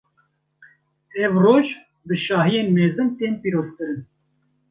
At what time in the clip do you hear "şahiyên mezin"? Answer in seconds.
2.25-3.09